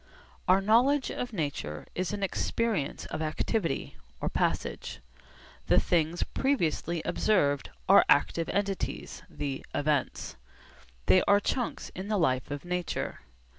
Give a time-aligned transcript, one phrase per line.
[0.47, 4.99] Our knowledge of nature is an experience of activity (or passage).
[5.67, 10.37] The things previously observed are active entities, the 'events.'
[11.05, 13.19] They are chunks in the life of nature.